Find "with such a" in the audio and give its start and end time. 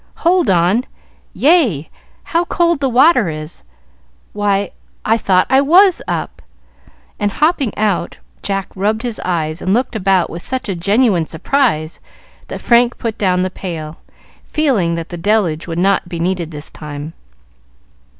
10.31-10.75